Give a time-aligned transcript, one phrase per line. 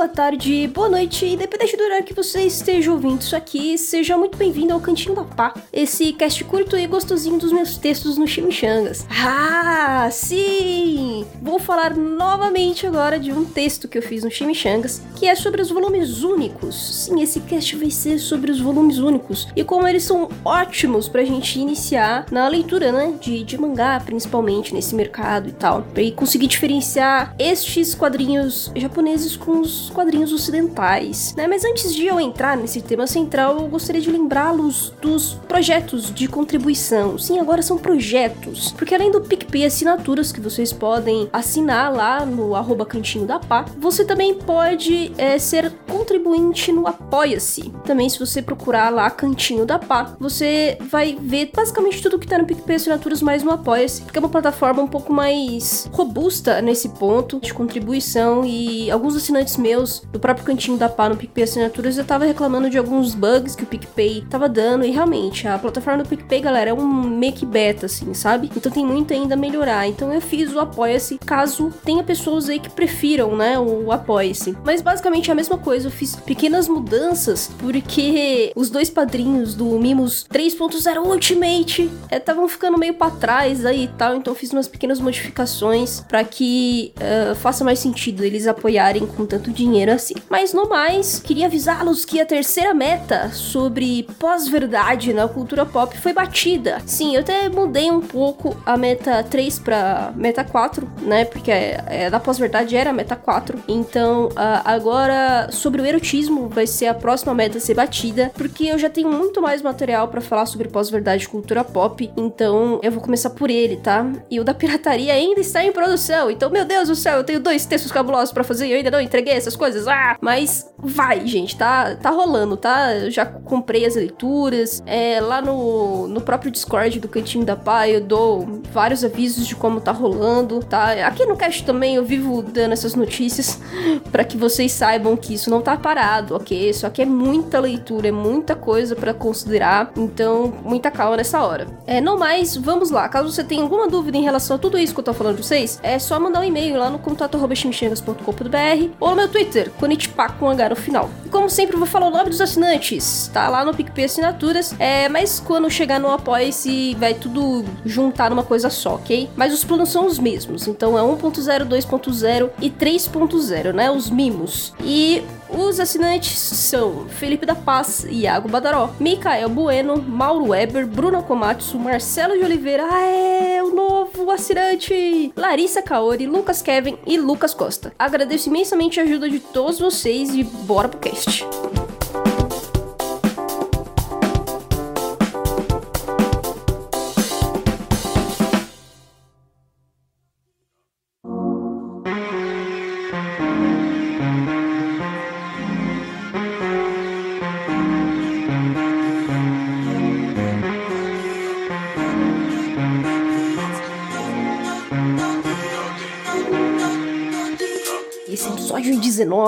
[0.00, 4.38] boa tarde, boa noite, independente do horário que você esteja ouvindo isso aqui, seja muito
[4.38, 9.06] bem-vindo ao Cantinho da Pá, esse cast curto e gostosinho dos meus textos no Chimichangas.
[9.10, 11.26] Ah, sim!
[11.42, 15.60] Vou falar novamente agora de um texto que eu fiz no Chimichangas, que é sobre
[15.60, 17.04] os volumes únicos.
[17.04, 21.24] Sim, esse cast vai ser sobre os volumes únicos e como eles são ótimos pra
[21.24, 26.46] gente iniciar na leitura, né, de, de mangá, principalmente nesse mercado e tal, pra conseguir
[26.46, 31.46] diferenciar estes quadrinhos japoneses com os quadrinhos ocidentais, né?
[31.46, 36.28] Mas antes de eu entrar nesse tema central, eu gostaria de lembrá-los dos projetos de
[36.28, 37.18] contribuição.
[37.18, 42.54] Sim, agora são projetos, porque além do PicPay assinaturas que vocês podem assinar lá no
[42.54, 47.70] arroba cantinho da pá, você também pode é, ser contribuinte no Apoia-se.
[47.84, 52.38] Também se você procurar lá Cantinho da Pá, você vai ver basicamente tudo que tá
[52.38, 56.88] no PicPay assinaturas mais no Apoia-se, porque é uma plataforma um pouco mais robusta nesse
[56.90, 59.79] ponto de contribuição e alguns assinantes meus
[60.12, 63.64] do próprio cantinho da Pá no PicPay Assinaturas eu tava reclamando de alguns bugs que
[63.64, 67.86] o PicPay tava dando e realmente a plataforma do PicPay, galera, é um make beta
[67.86, 68.50] assim, sabe?
[68.54, 69.88] Então tem muito ainda a melhorar.
[69.88, 74.56] Então eu fiz o Apoia-se caso tenha pessoas aí que prefiram, né, o Apoia-se.
[74.64, 79.66] Mas basicamente é a mesma coisa, eu fiz pequenas mudanças porque os dois padrinhos do
[79.78, 84.52] Mimos 3.0 Ultimate estavam é, ficando meio para trás aí e tal, então eu fiz
[84.52, 90.14] umas pequenas modificações para que uh, faça mais sentido eles apoiarem com tanto dinheiro assim.
[90.28, 96.12] Mas no mais, queria avisá-los que a terceira meta sobre pós-verdade na cultura pop foi
[96.12, 96.78] batida.
[96.84, 101.24] Sim, eu até mudei um pouco a meta 3 para meta 4, né?
[101.24, 103.62] Porque é, é, da pós-verdade era a meta 4.
[103.68, 108.64] Então, uh, agora sobre o erotismo vai ser a próxima meta a ser batida, porque
[108.64, 112.10] eu já tenho muito mais material para falar sobre pós-verdade cultura pop.
[112.16, 114.06] Então, eu vou começar por ele, tá?
[114.30, 116.30] E o da pirataria ainda está em produção.
[116.30, 118.90] Então, meu Deus do céu, eu tenho dois textos cabulosos para fazer e eu ainda
[118.90, 119.86] não entreguei essas coisas.
[119.86, 122.94] Ah, mas vai, gente, tá, tá rolando, tá?
[122.96, 124.82] Eu já comprei as leituras.
[124.86, 129.54] É, lá no, no próprio Discord do Cantinho da Pai, eu dou vários avisos de
[129.54, 130.92] como tá rolando, tá?
[131.06, 133.60] Aqui no cast também eu vivo dando essas notícias
[134.10, 136.72] para que vocês saibam que isso não tá parado, ok?
[136.72, 141.66] Só que é muita leitura, é muita coisa para considerar, então muita calma nessa hora.
[141.86, 143.06] É, não mais, vamos lá.
[143.10, 145.44] Caso você tenha alguma dúvida em relação a tudo isso que eu tô falando pra
[145.44, 150.48] vocês, é só mandar um e-mail lá no contato.chimichangas.com.br ou no meu Twitter, Konitpa com
[150.48, 151.10] H no final.
[151.24, 154.74] E como sempre, eu vou falar o nome dos assinantes, tá lá no PicPay Assinaturas,
[154.78, 159.28] é, mas quando chegar no Apoia-se, vai tudo juntar numa coisa só, ok?
[159.36, 163.90] Mas os planos são os mesmos, então é 1.0, 2.0 e 3.0, né?
[163.90, 164.72] Os mimos.
[164.84, 165.22] E
[165.52, 172.36] os assinantes são Felipe da Paz, Iago Badaró, Micael Bueno, Mauro Weber, Bruno Komatsu, Marcelo
[172.36, 177.92] de Oliveira, ah, é o novo assinante, Larissa Kaori, Lucas Kevin e Lucas Costa.
[177.98, 181.44] Agradeço imensamente a ajuda de todos vocês e bora pro cast.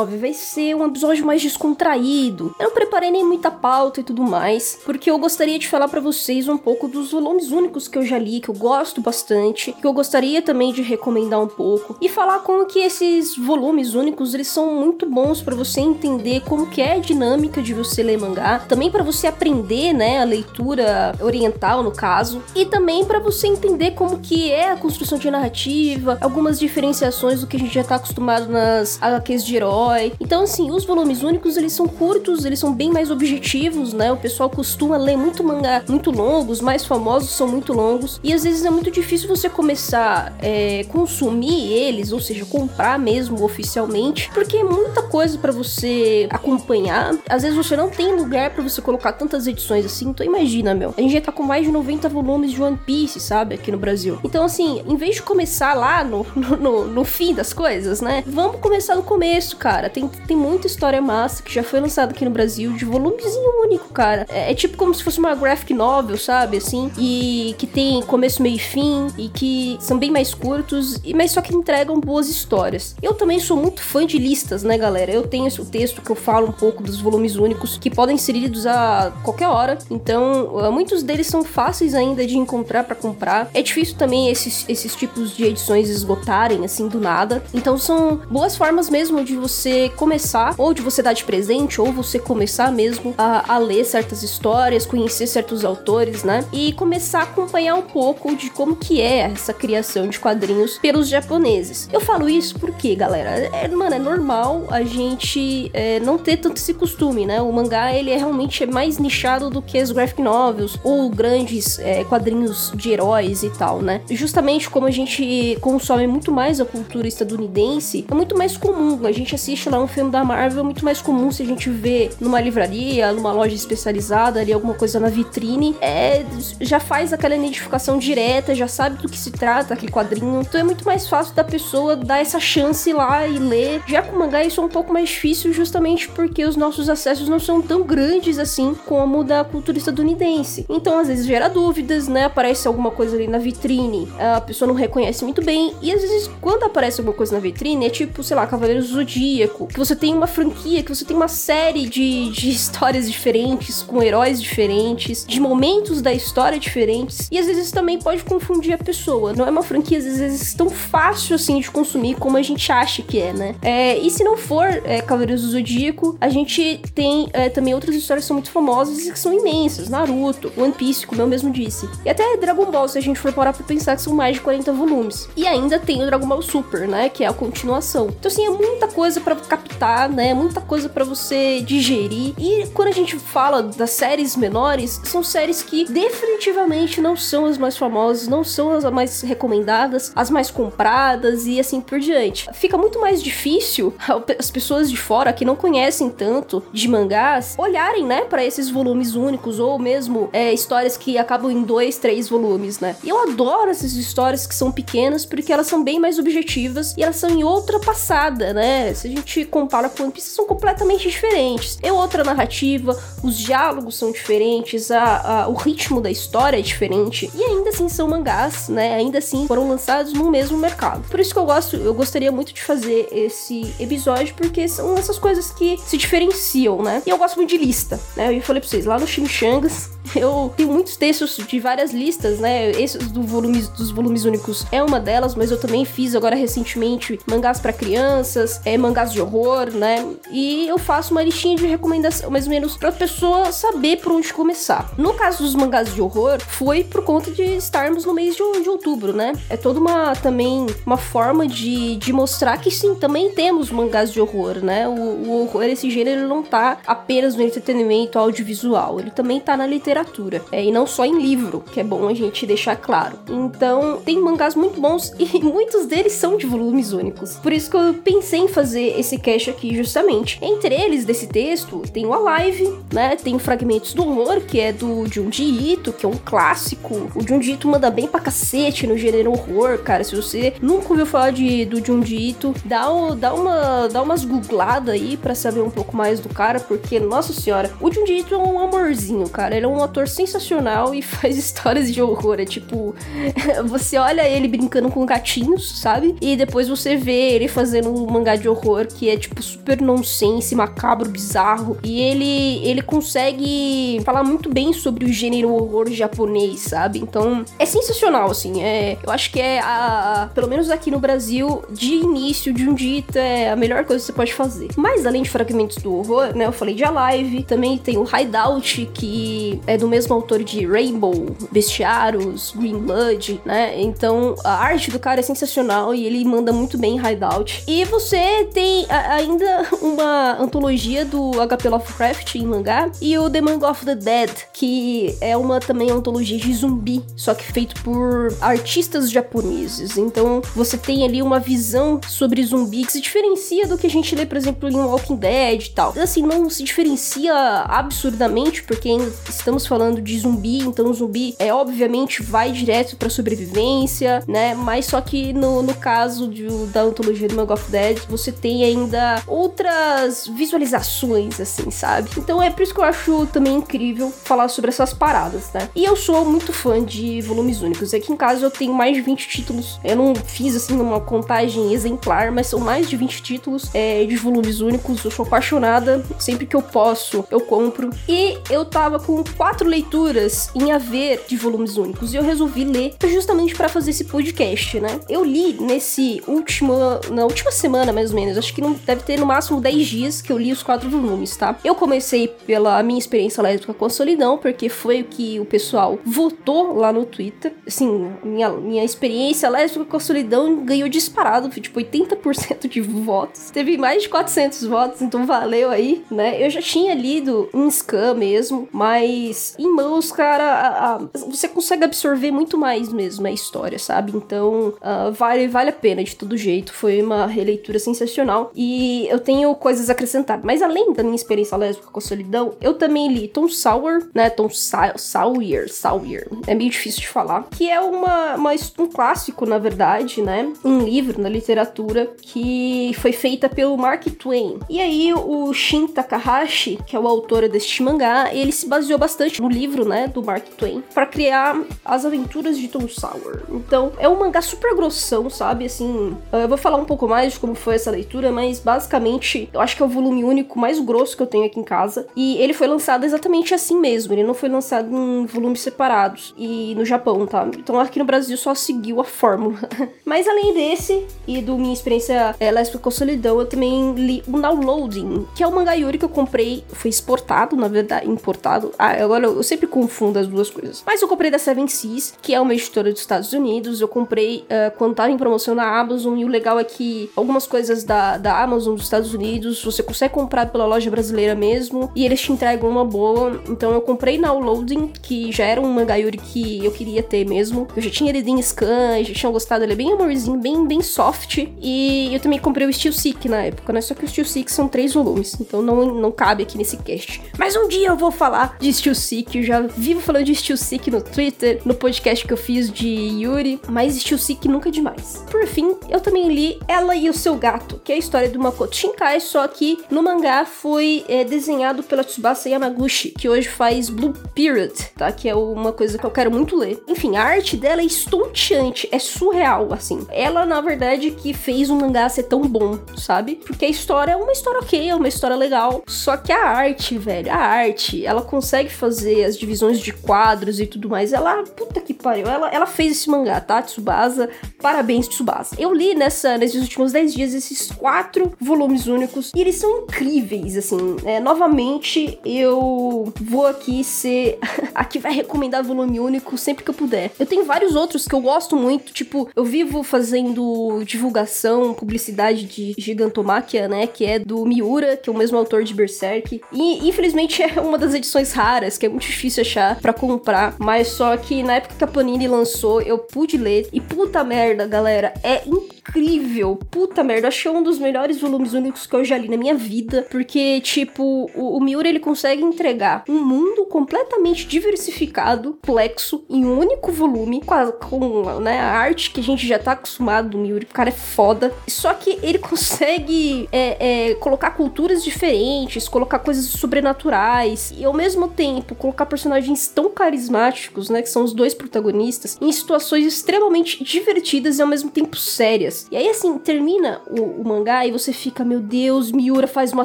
[0.05, 2.55] 19 vai ser um episódio mais descontraído.
[2.59, 6.01] Eu não preparei nem muita pauta e tudo mais, porque eu gostaria de falar para
[6.01, 9.87] vocês um pouco dos volumes únicos que eu já li, que eu gosto bastante, que
[9.87, 14.49] eu gostaria também de recomendar um pouco e falar como que esses volumes únicos eles
[14.49, 18.59] são muito bons para você entender como que é a dinâmica de você ler mangá,
[18.59, 23.93] também para você aprender, né, a leitura oriental no caso, e também para você entender
[23.93, 27.95] como que é a construção de narrativa, algumas diferenciações do que a gente já tá
[27.95, 30.13] acostumado nas HQs de herói.
[30.21, 34.13] Então, assim, os volumes únicos, eles são curtos, eles são bem mais objetivos, né?
[34.13, 38.45] O pessoal costuma ler muito mangá muito longos, mais famosos são muito longos, e às
[38.45, 44.57] vezes é muito difícil você começar é, consumir eles, ou seja, comprar mesmo oficialmente, porque
[44.57, 47.15] é muita coisa para você acompanhar.
[47.29, 50.95] Às vezes você não tem lugar para você colocar tantas edições assim, então imagina, meu.
[50.97, 53.79] A gente já tá com mais de 90 volumes de One Piece, sabe, aqui no
[53.79, 54.19] Brasil.
[54.25, 58.23] Então, assim, em vez de começar lá no, no, no, no fim das coisas, né?
[58.27, 59.89] Vamos começar no começo, cara.
[59.89, 63.89] Tem, tem muita história massa que já foi lançada aqui no Brasil, de volumezinho único,
[63.91, 64.27] cara.
[64.29, 66.57] É, é, tipo como se fosse uma graphic novel, sabe?
[66.57, 71.15] Assim, e que tem começo, meio e fim, e que são bem mais curtos, e
[71.15, 72.95] mas só que entregam boas histórias.
[73.03, 75.13] Eu também sou muito fã de listas, né, galera?
[75.13, 78.33] Eu tenho esse texto que eu falo um pouco dos volumes únicos que podem ser
[78.33, 79.79] lidos a qualquer hora.
[79.91, 83.51] Então, uh, muitos deles são fáceis ainda de encontrar para comprar.
[83.55, 87.43] É difícil também esses, esses tipos de edições esgotarem assim do nada.
[87.55, 90.22] Então, são boas formas mesmo de você começar,
[90.59, 94.87] ou de você dar de presente, ou você começar mesmo a, a ler certas histórias,
[94.87, 96.45] conhecer certos autores, né?
[96.53, 101.09] E começar a acompanhar um pouco de como que é essa criação de quadrinhos pelos
[101.09, 101.89] japoneses.
[101.93, 106.57] Eu falo isso porque, galera, é, mano, é normal a gente é, não ter tanto
[106.57, 107.41] esse costume, né?
[107.41, 112.05] O mangá, ele é realmente mais nichado do que as graphic novels ou grandes é,
[112.05, 114.01] quadrinhos de heróis e tal, né?
[114.11, 119.07] Justamente como a gente consome muito mais a cultura estadunidense, é muito mais comum.
[119.07, 121.71] A gente assiste lá um filme da Marvel, é muito mais comum se a gente
[121.71, 126.25] vê numa livraria, numa loja especializada, ali alguma coisa na vitrine, é,
[126.61, 130.43] já faz aquela identificação direta, já sabe do que se trata aquele quadrinho.
[130.43, 133.83] Então é muito mais fácil da pessoa dar essa chance lá e ler.
[133.89, 137.41] Já com mangá isso é um pouco mais difícil, justamente porque os nossos acessos não
[137.41, 140.67] são tão grandes assim como da cultura estadunidense.
[140.69, 142.25] Então às vezes gera dúvidas, né?
[142.25, 145.75] Aparece alguma coisa ali na vitrine, a pessoa não reconhece muito bem.
[145.81, 148.95] E às vezes quando aparece alguma coisa na vitrine, é tipo, sei lá, Cavaleiros do
[148.95, 153.85] Zodíaco, que você tem uma franquia, que você tem uma série de, de histórias diferentes,
[153.85, 157.29] com heróis diferentes, de momentos da história diferentes.
[157.31, 159.33] E às vezes também pode confundir a pessoa.
[159.33, 163.01] Não é uma franquia, às vezes, tão fácil assim de consumir como a gente acha
[163.01, 163.55] que é, né?
[163.63, 167.95] É, e se não for é, Cavaleiros do Zodíaco, a gente tem é, também outras
[167.95, 169.89] histórias que são muito famosas e que são imensas.
[169.89, 171.89] Naruto, One Piece, como eu mesmo disse.
[172.05, 174.41] E até Dragon Ball, se a gente for parar pra pensar que são mais de
[174.41, 175.29] 40 volumes.
[175.37, 177.09] E ainda tem o Dragon Ball Super, né?
[177.09, 178.09] Que é a continuação.
[178.09, 180.35] Então, assim, é muita coisa para captar, né?
[180.35, 182.35] Muita coisa para você digerir.
[182.39, 187.59] E quando a gente fala das séries menores, são séries que definitivamente não são as
[187.59, 192.49] mais famosas, não são as mais recomendadas, as mais compradas e assim por diante.
[192.53, 193.95] Fica muito mais difícil
[194.39, 199.15] as pessoas de fora que não conhecem tanto de mangás olharem, né, para esses volumes
[199.15, 202.97] únicos ou mesmo é, histórias que acabam em dois, três volumes, né?
[203.05, 207.17] Eu adoro essas histórias que são pequenas porque elas são bem mais objetivas e elas
[207.17, 208.93] são em outra passada, né?
[208.95, 211.79] Se a gente compara com One Piece, são completamente diferentes.
[211.83, 217.31] É outra narrativa, os diálogos são diferentes, a, a, o ritmo da história é diferente
[217.35, 218.95] e ainda assim são mangás, né?
[218.95, 221.09] Ainda assim foram lançados no mesmo mercado.
[221.09, 225.19] Por isso que eu gosto, eu gostaria muito de fazer esse episódio porque são essas
[225.19, 227.03] coisas que se diferenciam, né?
[227.07, 228.37] E eu gosto muito de lista, né?
[228.37, 232.71] Eu falei pra vocês, lá no Chimichangas eu tenho muitos textos de várias listas, né?
[232.73, 237.19] Esses do volumes, dos volumes únicos é uma delas, mas eu também fiz agora recentemente
[237.27, 240.07] mangás para crianças, é, mangás de horror, né?
[240.31, 244.33] E eu faço uma listinha de recomendação, mais ou menos, pra pessoa saber por onde
[244.33, 244.93] começar.
[244.99, 248.69] No caso dos mangás de horror, foi por conta de estarmos no mês de, de
[248.69, 249.33] outubro, né?
[249.49, 254.21] É toda uma também uma forma de, de mostrar que sim, também temos mangás de
[254.21, 254.87] horror, né?
[254.87, 259.67] O, o horror, esse gênero, não tá apenas no entretenimento audiovisual, ele também tá na
[259.67, 260.43] literatura literatura.
[260.51, 263.19] É, e não só em livro, que é bom a gente deixar claro.
[263.29, 267.37] Então, tem mangás muito bons e muitos deles são de volumes únicos.
[267.37, 270.39] Por isso que eu pensei em fazer esse cast aqui justamente.
[270.43, 273.17] Entre eles, desse texto, tem o Alive, né?
[273.17, 277.11] Tem Fragmentos do Horror, que é do Junji Ito, que é um clássico.
[277.15, 280.05] O Junji Ito manda bem pra cacete no gênero horror, cara.
[280.05, 284.95] Se você nunca ouviu falar de, do Junji Ito, dá, dá, uma, dá umas googladas
[284.95, 288.39] aí para saber um pouco mais do cara, porque, nossa senhora, o Junji Ito é
[288.39, 289.57] um amorzinho, cara.
[289.57, 292.41] Ele é um um ator sensacional e faz histórias de horror.
[292.41, 292.95] É tipo,
[293.67, 296.17] você olha ele brincando com gatinhos, sabe?
[296.21, 300.55] E depois você vê ele fazendo um mangá de horror que é tipo super nonsense,
[300.55, 301.79] macabro, bizarro.
[301.83, 306.99] E ele ele consegue falar muito bem sobre o gênero horror japonês, sabe?
[306.99, 308.63] Então, é sensacional assim.
[308.63, 312.69] É, eu acho que é a, a pelo menos aqui no Brasil, de início de
[312.69, 314.69] um dito é a melhor coisa que você pode fazer.
[314.77, 318.91] Mas além de fragmentos do horror, né, eu falei de Alive, também tem o Hideout
[318.95, 323.81] que do mesmo autor de Rainbow, Bestiários, Green Blood, né?
[323.81, 327.65] Então a arte do cara é sensacional e ele manda muito bem Hideout.
[327.67, 333.41] E você tem a, ainda uma antologia do HP Lovecraft em mangá e o The
[333.41, 338.35] Manga of the Dead, que é uma também antologia de zumbi, só que feito por
[338.41, 339.97] artistas japoneses.
[339.97, 344.15] Então você tem ali uma visão sobre zumbi que se diferencia do que a gente
[344.15, 345.95] lê, por exemplo, em Walking Dead e tal.
[345.99, 347.35] Assim, não se diferencia
[347.69, 348.89] absurdamente, porque
[349.29, 354.55] estamos estamos falando de zumbi, então zumbi é obviamente vai direto para sobrevivência, né?
[354.55, 358.65] Mas só que no, no caso de, da antologia do Manga of Dead, você tem
[358.65, 362.11] ainda outras visualizações, assim, sabe?
[362.17, 365.69] Então é por isso que eu acho também incrível falar sobre essas paradas, né?
[365.75, 367.95] E eu sou muito fã de volumes únicos.
[367.95, 369.81] Aqui em casa eu tenho mais de 20 títulos.
[369.85, 374.17] Eu não fiz assim uma contagem exemplar, mas são mais de 20 títulos é, de
[374.17, 375.05] volumes únicos.
[375.05, 376.05] Eu sou apaixonada.
[376.19, 377.91] Sempre que eu posso, eu compro.
[378.09, 382.65] E eu tava com quatro quatro leituras em haver de volumes únicos e eu resolvi
[382.65, 384.99] ler justamente para fazer esse podcast, né?
[385.11, 386.73] Eu li nesse último,
[387.11, 390.23] na última semana mais ou menos, acho que não deve ter no máximo 10 dias
[390.23, 391.59] que eu li os quatro volumes, tá?
[391.63, 395.99] Eu comecei pela minha experiência lésbica com a solidão, porque foi o que o pessoal
[396.03, 397.53] votou lá no Twitter.
[397.67, 403.51] Assim, minha, minha experiência lésbica com a solidão ganhou disparado, tipo 80% de votos.
[403.51, 406.43] Teve mais de 400 votos, então valeu aí, né?
[406.43, 411.85] Eu já tinha lido um Scam mesmo, mas em mãos, cara, a, a, você consegue
[411.85, 414.13] absorver muito mais mesmo a história, sabe?
[414.15, 416.73] Então, uh, vale, vale a pena de todo jeito.
[416.73, 420.41] Foi uma releitura sensacional e eu tenho coisas a acrescentar.
[420.43, 424.29] Mas além da minha experiência lésbica com a solidão, eu também li Tom Sour, né?
[424.31, 426.29] Tom Sa Sawyer, Sawyer.
[426.47, 427.49] É meio difícil de falar.
[427.51, 430.53] Que é uma, uma, um clássico, na verdade, né?
[430.65, 434.59] Um livro na literatura que foi feita pelo Mark Twain.
[434.69, 439.32] E aí o Shin Takahashi, que é o autor deste mangá, ele se baseou bastante
[439.41, 443.43] no livro, né, do Mark Twain, para criar as aventuras de Tom Sawyer.
[443.51, 445.67] Então, é um mangá super grossão, sabe?
[445.67, 449.61] Assim, eu vou falar um pouco mais de como foi essa leitura, mas basicamente, eu
[449.61, 452.07] acho que é o volume único mais grosso que eu tenho aqui em casa.
[452.17, 456.35] E ele foi lançado exatamente assim mesmo, ele não foi lançado em volumes separados.
[456.37, 457.49] E no Japão, tá?
[457.57, 459.59] Então aqui no Brasil só seguiu a fórmula.
[460.05, 464.39] mas além desse, e do minha experiência é, lésbica com solidão, eu também li o
[464.39, 468.73] Downloading, que é o mangá Yuri que eu comprei, foi exportado, na verdade, importado.
[468.79, 470.83] Ah, agora eu sempre confundo as duas coisas.
[470.85, 473.81] Mas eu comprei da Seven Seas, que é uma editora dos Estados Unidos.
[473.81, 477.47] Eu comprei uh, quando tava em promoção na Amazon, e o legal é que algumas
[477.47, 482.05] coisas da, da Amazon dos Estados Unidos você consegue comprar pela loja brasileira mesmo, e
[482.05, 483.41] eles te entregam uma boa.
[483.49, 487.27] Então eu comprei na Downloading, que já era um mangá Yuri que eu queria ter
[487.27, 487.69] mesmo.
[487.77, 490.81] Eu já tinha lido em scan, já tinha gostado, ele é bem amorzinho, bem, bem
[490.81, 491.47] soft.
[491.61, 493.81] E eu também comprei o Steel Seek na época, né?
[493.81, 497.23] Só que o Steel Seek são três volumes, então não, não cabe aqui nesse cast.
[497.39, 500.57] Mas um dia eu vou falar de Steel Seek, eu já vivo falando de Steel
[500.57, 504.73] Seek no Twitter, no podcast que eu fiz de Yuri, mas Steel Seek nunca é
[504.73, 505.23] demais.
[505.31, 508.39] Por fim, eu também li Ela e o Seu Gato, que é a história do
[508.39, 513.91] Makoto Shinkai, só que no mangá foi é, desenhado pela Tsubasa Yamaguchi, que hoje faz
[513.91, 515.13] Blue Period, tá?
[515.13, 516.83] Que é uma coisa que eu quero muito ler.
[516.89, 520.07] Enfim, a arte dela é estonteante, é surreal, assim.
[520.09, 523.35] Ela, na verdade, que fez o mangá ser tão bom, sabe?
[523.35, 526.97] Porque a história é uma história ok, é uma história legal, só que a arte,
[526.97, 531.13] velho, a arte, ela consegue fazer as divisões de quadros e tudo mais.
[531.13, 533.63] Ela, puta que pariu, ela, ela fez esse mangá, tá?
[533.63, 534.29] Tsubasa,
[534.61, 535.57] parabéns, Tsubasa.
[535.59, 540.57] Eu li nessa, nesses últimos 10 dias esses quatro volumes únicos e eles são incríveis,
[540.57, 540.97] assim.
[541.05, 544.39] É, novamente, eu vou aqui ser
[544.75, 547.11] a que vai recomendar volume único sempre que eu puder.
[547.19, 552.75] Eu tenho vários outros que eu gosto muito, tipo, eu vivo fazendo divulgação, publicidade de
[552.79, 553.87] Gigantomáquia, né?
[553.87, 556.41] Que é do Miura, que é o mesmo autor de Berserk.
[556.53, 560.57] E infelizmente é uma das edições raras, que é muito difícil achar para comprar.
[560.59, 563.69] Mas só que na época que a Panini lançou, eu pude ler.
[563.73, 566.59] E puta merda, galera, é incrível.
[566.69, 570.05] Puta merda, achei um dos melhores volumes únicos que eu já li na minha vida.
[570.11, 576.59] Porque, tipo, o, o Miura ele consegue entregar um mundo completamente diversificado, complexo, em um
[576.59, 580.39] único volume, com, a, com né, a arte que a gente já tá acostumado do
[580.39, 580.65] Miura.
[580.65, 581.55] O cara é foda.
[581.69, 588.27] Só que ele consegue é, é, colocar culturas diferentes, colocar coisas sobrenaturais e ao mesmo
[588.27, 594.59] tempo colocar personagens tão carismáticos, né, que são os dois protagonistas, em situações extremamente divertidas
[594.59, 595.87] e ao mesmo tempo sérias.
[595.91, 599.85] E aí assim, termina o, o mangá e você fica, meu Deus, Miura faz uma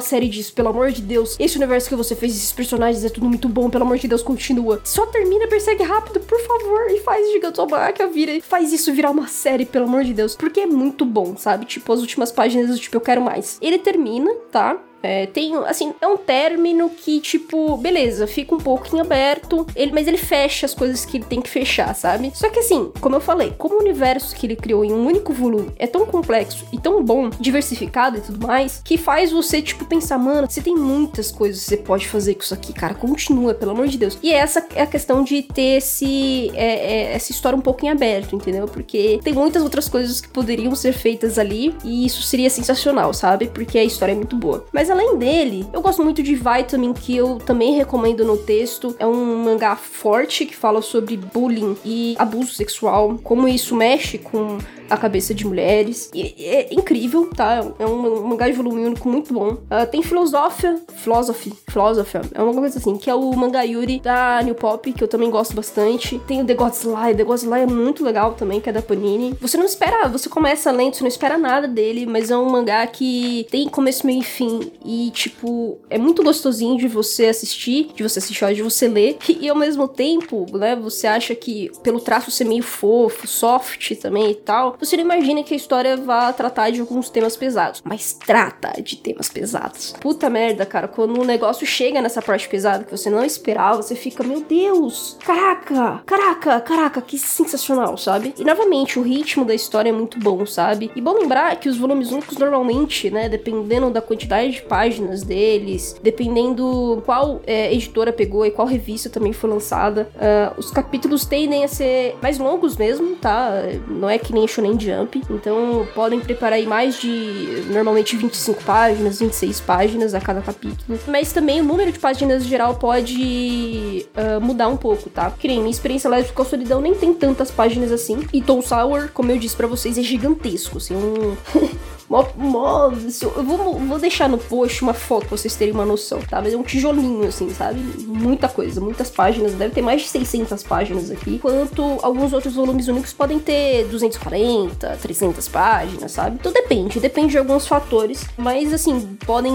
[0.00, 1.36] série disso, pelo amor de Deus.
[1.38, 4.22] Esse universo que você fez, esses personagens é tudo muito bom, pelo amor de Deus,
[4.22, 4.80] continua.
[4.84, 9.64] Só termina, persegue rápido, por favor, e faz Gigantomaca vira, faz isso virar uma série,
[9.64, 11.64] pelo amor de Deus, porque é muito bom, sabe?
[11.64, 13.58] Tipo, as últimas páginas, tipo, eu quero mais.
[13.60, 14.80] Ele termina, tá?
[15.02, 19.92] É, tem, assim, é um término que, tipo, beleza, fica um pouco em aberto, ele,
[19.92, 22.32] mas ele fecha as coisas que ele tem que fechar, sabe?
[22.34, 25.32] Só que assim, como eu falei, como o universo que ele criou em um único
[25.32, 29.84] volume é tão complexo e tão bom, diversificado e tudo mais, que faz você, tipo,
[29.84, 33.54] pensar, mano, você tem muitas coisas que você pode fazer com isso aqui, cara, continua,
[33.54, 34.18] pelo amor de Deus.
[34.22, 37.88] E essa é a questão de ter esse, é, é, essa história um pouco em
[37.88, 38.66] aberto, entendeu?
[38.66, 43.48] Porque tem muitas outras coisas que poderiam ser feitas ali e isso seria sensacional, sabe?
[43.48, 44.64] Porque a história é muito boa.
[44.72, 48.96] Mas mas além dele, eu gosto muito de Vitamin, que eu também recomendo no texto.
[48.98, 54.56] É um mangá forte que fala sobre bullying e abuso sexual, como isso mexe com
[54.88, 56.10] a cabeça de mulheres.
[56.14, 57.64] E é incrível, tá?
[57.78, 59.48] É um, mangá de volume único muito bom.
[59.48, 64.40] Uh, tem Filosofia, Philosophy, Philosophy, é uma coisa assim, que é o mangá Yuri da
[64.42, 66.18] New Pop, que eu também gosto bastante.
[66.26, 68.82] Tem o The God's Lie, The God's Lie é muito legal também, que é da
[68.82, 69.36] Panini.
[69.40, 72.86] Você não espera, você começa lento, você não espera nada dele, mas é um mangá
[72.86, 74.72] que tem começo, meio e fim.
[74.84, 79.18] E, tipo, é muito gostosinho de você assistir, de você assistir, de você ler.
[79.28, 83.94] E, e ao mesmo tempo, né, você acha que pelo traço ser meio fofo, soft
[83.96, 87.82] também e tal, você não imagina que a história vá tratar de alguns temas pesados.
[87.84, 89.94] Mas trata de temas pesados.
[90.00, 93.94] Puta merda, cara, quando o negócio chega nessa parte pesada que você não esperava, você
[93.94, 98.34] fica, meu Deus, caraca, caraca, caraca, que sensacional, sabe?
[98.38, 100.90] E novamente, o ritmo da história é muito bom, sabe?
[100.94, 105.96] E bom lembrar que os volumes únicos normalmente, né, dependendo da quantidade de páginas deles,
[106.02, 111.64] dependendo qual é, editora pegou e qual revista também foi lançada, uh, os capítulos tendem
[111.64, 113.50] a ser mais longos mesmo, tá?
[113.88, 119.20] Não é que nem Shonen Jump, então podem preparar aí mais de normalmente 25 páginas,
[119.20, 120.98] 26 páginas a cada capítulo.
[121.06, 125.30] Mas também o número de páginas geral pode uh, mudar um pouco, tá?
[125.30, 128.26] Que nem minha experiência lésbica com a solidão nem tem tantas páginas assim.
[128.32, 131.36] E Tom Sour, como eu disse para vocês, é gigantesco, assim, um
[132.08, 136.20] Mó, mó, eu vou, vou deixar no post uma foto pra vocês terem uma noção,
[136.20, 136.40] tá?
[136.40, 137.78] Mas é um tijolinho, assim, sabe?
[138.06, 139.52] Muita coisa, muitas páginas.
[139.52, 141.34] Deve ter mais de 600 páginas aqui.
[141.34, 146.36] Enquanto alguns outros volumes únicos podem ter 240, 300 páginas, sabe?
[146.40, 148.24] Então depende, depende de alguns fatores.
[148.38, 149.52] Mas, assim, podem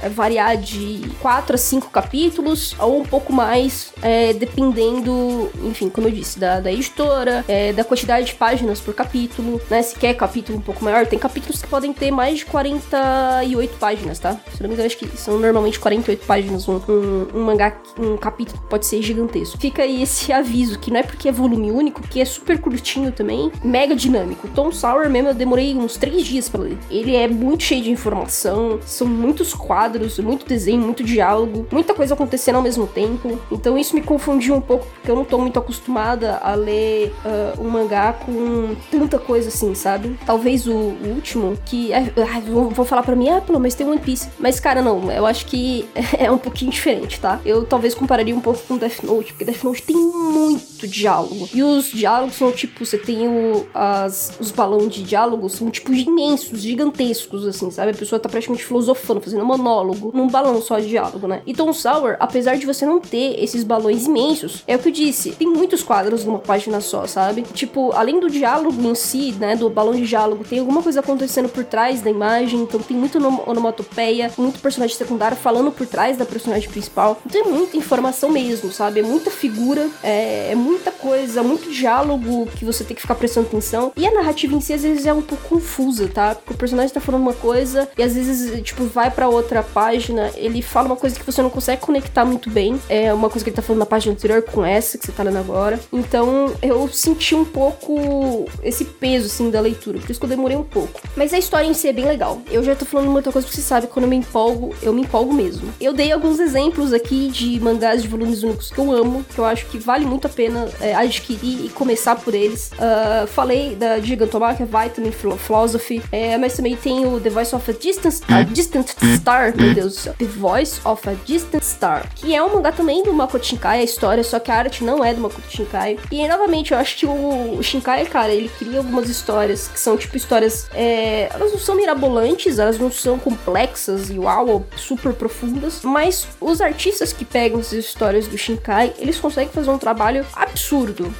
[0.00, 6.06] é, variar de 4 a 5 capítulos ou um pouco mais, é, dependendo, enfim, como
[6.06, 9.82] eu disse, da, da editora, é, da quantidade de páginas por capítulo, né?
[9.82, 13.78] Se quer capítulo um pouco maior, tem capítulos que podem podem ter mais de 48
[13.78, 14.38] páginas, tá?
[14.52, 16.68] Se não me engano, acho que são normalmente 48 páginas.
[16.68, 19.56] Um, um, um mangá, um capítulo pode ser gigantesco.
[19.58, 23.10] Fica aí esse aviso, que não é porque é volume único, que é super curtinho
[23.12, 24.46] também, mega dinâmico.
[24.48, 26.78] Tom Sour mesmo, eu demorei uns 3 dias para ler.
[26.90, 32.12] Ele é muito cheio de informação, são muitos quadros, muito desenho, muito diálogo, muita coisa
[32.12, 33.40] acontecendo ao mesmo tempo.
[33.50, 37.64] Então isso me confundiu um pouco, porque eu não tô muito acostumada a ler uh,
[37.64, 40.18] um mangá com tanta coisa assim, sabe?
[40.26, 41.92] Talvez o, o último, que.
[41.92, 42.12] É,
[42.50, 44.28] vão falar para mim, ah, pelo menos tem One Piece.
[44.38, 47.40] Mas, cara, não, eu acho que é um pouquinho diferente, tá?
[47.44, 51.48] Eu talvez compararia um pouco com Death Note, porque Death Note tem muito diálogo.
[51.52, 55.92] E os diálogos são tipo, você tem o, as, os balões de diálogo, são tipo
[55.92, 57.90] imensos, gigantescos, assim, sabe?
[57.90, 61.42] A pessoa tá praticamente filosofando, fazendo monólogo, num balão só de diálogo, né?
[61.46, 64.92] E Tom Sour, apesar de você não ter esses balões imensos, é o que eu
[64.92, 67.42] disse, tem muitos quadros numa página só, sabe?
[67.54, 71.48] Tipo, além do diálogo em si, né, do balão de diálogo, tem alguma coisa acontecendo
[71.48, 76.24] por trás da imagem, então tem muito onomatopeia, muito personagem secundário falando por trás da
[76.24, 77.20] personagem principal.
[77.26, 79.00] Então é muita informação mesmo, sabe?
[79.00, 83.48] É muita figura, é, é muita coisa, muito diálogo que você tem que ficar prestando
[83.48, 83.92] atenção.
[83.96, 86.34] E a narrativa em si às vezes é um pouco confusa, tá?
[86.34, 90.30] Porque o personagem tá falando uma coisa e às vezes, tipo, vai para outra página,
[90.36, 92.80] ele fala uma coisa que você não consegue conectar muito bem.
[92.88, 95.22] É uma coisa que ele tá falando na página anterior com essa que você tá
[95.22, 95.80] lendo agora.
[95.92, 99.98] Então eu senti um pouco esse peso, assim, da leitura.
[99.98, 101.00] Por isso que eu demorei um pouco.
[101.16, 102.40] Mas a história em si é bem legal.
[102.50, 105.02] Eu já tô falando muita coisa porque você sabe, quando eu me empolgo, eu me
[105.02, 105.72] empolgo mesmo.
[105.80, 109.44] Eu dei alguns exemplos aqui de mangás de volumes únicos que eu amo, que eu
[109.44, 112.70] acho que vale muito a pena é, adquirir e começar por eles.
[112.72, 117.70] Uh, falei da Gigantomachia, é Vitamin Philosophy, é, mas também tem o The Voice of
[117.70, 120.14] a Distance, a Distant Star, meu Deus do céu.
[120.18, 123.84] The Voice of a Distant Star, que é um mangá também do Makoto Shinkai, a
[123.84, 125.98] história, só que a arte não é do Makoto Shinkai.
[126.10, 130.16] E novamente, eu acho que o Shinkai, cara, ele cria algumas histórias que são tipo
[130.16, 136.26] histórias é, elas não são mirabolantes, elas não são complexas e uau, super profundas, mas
[136.40, 140.49] os artistas que pegam essas histórias do Shinkai, eles conseguem fazer um trabalho absurdo,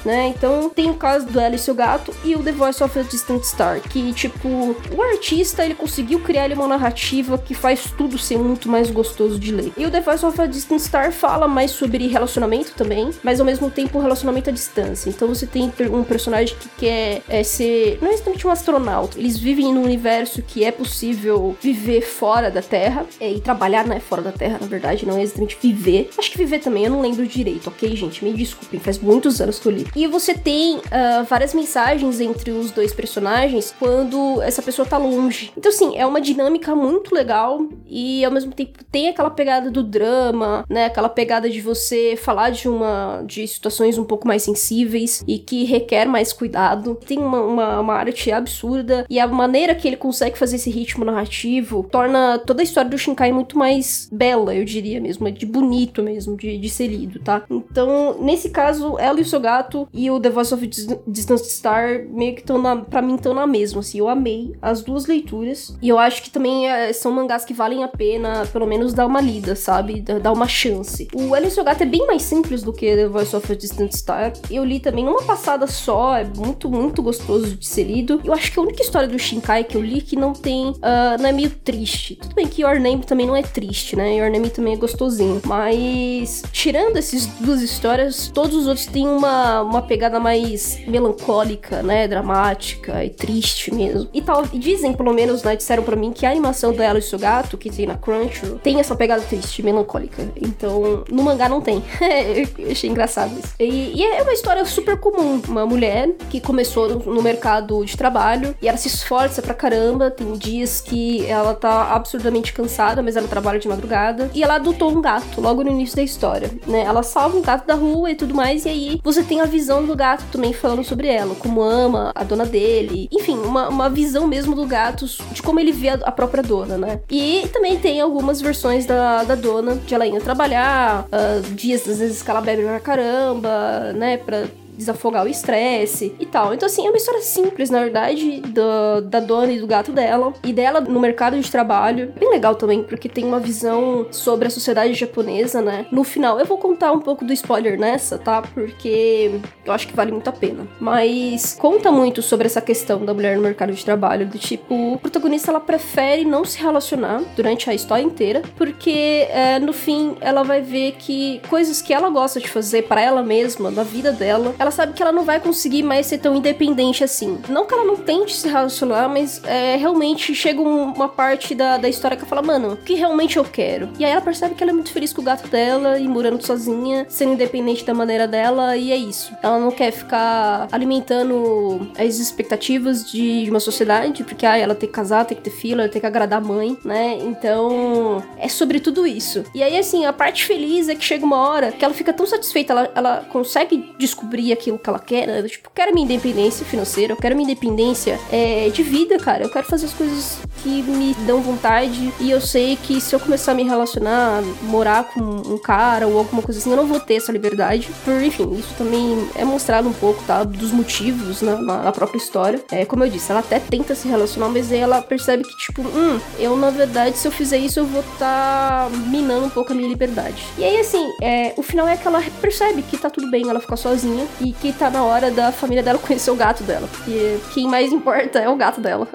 [0.05, 0.27] né?
[0.35, 3.43] Então tem o caso do Alice o Gato e o The Voice of a Distant
[3.43, 8.69] Star, que tipo, o artista ele conseguiu criar uma narrativa que faz tudo ser muito
[8.69, 9.71] mais gostoso de ler.
[9.77, 13.45] E o The Voice of a Distant Star fala mais sobre relacionamento também, mas ao
[13.45, 15.09] mesmo tempo relacionamento à distância.
[15.09, 19.37] Então você tem um personagem que quer é, ser, não é exatamente um astronauta, eles
[19.37, 24.21] vivem no universo que é possível viver fora da Terra é, e trabalhar, né, fora
[24.21, 26.09] da Terra, na verdade, não é exatamente viver.
[26.17, 28.23] Acho que viver também, eu não lembro direito, ok, gente?
[28.23, 29.87] Me desculpem, faz muitos anos que eu li.
[29.95, 35.51] E você tem uh, várias mensagens entre os dois personagens quando essa pessoa tá longe.
[35.55, 39.83] Então, assim, é uma dinâmica muito legal e ao mesmo tempo tem aquela pegada do
[39.83, 40.85] drama, né?
[40.85, 45.65] Aquela pegada de você falar de uma de situações um pouco mais sensíveis e que
[45.65, 46.95] requer mais cuidado.
[46.95, 51.05] Tem uma, uma, uma arte absurda e a maneira que ele consegue fazer esse ritmo
[51.05, 56.01] narrativo, torna toda a história do Shinkai muito mais bela, eu diria mesmo, de bonito
[56.01, 57.43] mesmo, de, de ser lido, tá?
[57.49, 60.67] Então, nesse caso, é ela e o seu gato e o The Voice of
[61.07, 63.99] Distant Star meio que estão, pra mim, estão na mesma, assim.
[63.99, 65.75] Eu amei as duas leituras.
[65.81, 69.05] E eu acho que também é, são mangás que valem a pena, pelo menos, dar
[69.05, 70.01] uma lida, sabe?
[70.01, 71.07] Dar uma chance.
[71.13, 73.55] O Ela e o seu gato é bem mais simples do que The Voice of
[73.55, 74.33] Distant Star.
[74.49, 78.21] Eu li também numa passada só, é muito, muito gostoso de ser lido.
[78.23, 80.69] Eu acho que a única história do Shinkai que eu li que não tem.
[80.69, 82.15] Uh, não é meio triste.
[82.15, 84.15] Tudo bem que Your Name também não é triste, né?
[84.15, 85.41] Your Name também é gostosinho.
[85.45, 92.07] Mas, tirando essas duas histórias, todos os outros têm uma, uma pegada mais melancólica, né?
[92.07, 94.09] Dramática e triste mesmo.
[94.13, 94.43] E tal.
[94.51, 95.55] E dizem, pelo menos, né?
[95.55, 98.59] Disseram para mim que a animação do Ela e seu gato, que tem na Crunchyroll,
[98.59, 100.27] tem essa pegada triste, melancólica.
[100.35, 101.83] Então, no mangá não tem.
[102.57, 103.53] eu achei engraçado isso.
[103.59, 105.41] E, e, é uma história super comum.
[105.47, 110.11] Uma mulher que começou no, no mercado de trabalho e ela se esforça pra caramba.
[110.11, 114.29] Tem dias que ela tá absurdamente cansada, mas ela trabalha de madrugada.
[114.33, 116.81] E ela adotou um gato logo no início da história, né?
[116.81, 119.85] Ela salva um gato da rua e tudo mais, e aí você tem a visão
[119.85, 123.07] do gato também falando sobre ela, como ama a dona dele.
[123.11, 126.77] Enfim, uma, uma visão mesmo do gato, de como ele vê a, a própria dona,
[126.77, 127.01] né?
[127.09, 131.99] E também tem algumas versões da, da dona, de ela indo trabalhar, uh, dias às
[131.99, 134.17] vezes que ela bebe pra caramba, né?
[134.17, 134.45] Pra
[134.81, 136.53] desafogar o estresse e tal.
[136.53, 140.33] Então, assim, é uma história simples, na verdade, do, da dona e do gato dela,
[140.43, 142.13] e dela no mercado de trabalho.
[142.19, 145.85] Bem legal também, porque tem uma visão sobre a sociedade japonesa, né?
[145.91, 148.41] No final, eu vou contar um pouco do spoiler nessa, tá?
[148.41, 150.67] Porque eu acho que vale muito a pena.
[150.79, 154.97] Mas conta muito sobre essa questão da mulher no mercado de trabalho, do tipo, o
[154.97, 160.43] protagonista ela prefere não se relacionar durante a história inteira, porque é, no fim ela
[160.43, 164.55] vai ver que coisas que ela gosta de fazer para ela mesma, na vida dela,
[164.57, 167.39] ela sabe que ela não vai conseguir mais ser tão independente assim.
[167.49, 171.89] Não que ela não tente se relacionar, mas é, realmente chega uma parte da, da
[171.89, 173.89] história que ela fala, mano, o que realmente eu quero?
[173.99, 176.45] E aí ela percebe que ela é muito feliz com o gato dela e morando
[176.45, 179.33] sozinha, sendo independente da maneira dela, e é isso.
[179.41, 184.87] Ela não quer ficar alimentando as expectativas de, de uma sociedade, porque ah, ela tem
[184.87, 187.17] que casar, tem que ter filho, ela tem que agradar a mãe, né?
[187.21, 189.43] Então, é sobre tudo isso.
[189.53, 192.25] E aí, assim, a parte feliz é que chega uma hora que ela fica tão
[192.25, 195.27] satisfeita, ela, ela consegue descobrir aquilo que ela quer.
[195.27, 195.39] Né?
[195.39, 199.43] Eu, tipo, quero minha independência financeira, eu quero minha independência é, de vida, cara.
[199.43, 202.13] Eu quero fazer as coisas que me dão vontade.
[202.19, 206.17] E eu sei que se eu começar a me relacionar, morar com um cara ou
[206.17, 207.89] alguma coisa assim, eu não vou ter essa liberdade.
[208.03, 210.43] Por, enfim, isso também é mostrado um pouco, tá?
[210.43, 211.55] Dos motivos né?
[211.55, 212.63] na, na própria história.
[212.71, 215.81] É, como eu disse, ela até tenta se relacionar, mas aí ela percebe que, tipo,
[215.81, 219.71] hum, eu na verdade, se eu fizer isso, eu vou estar tá minando um pouco
[219.71, 220.43] a minha liberdade.
[220.57, 223.59] E aí, assim, é, o final é que ela percebe que tá tudo bem ela
[223.59, 226.87] ficar sozinha e que tá na hora da família dela conhecer o gato dela.
[226.91, 229.07] Porque quem mais importa é o gato dela.